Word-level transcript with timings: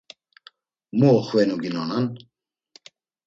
Mu 0.97 1.07
oxvenu 1.19 1.55
ginonan? 1.63 2.05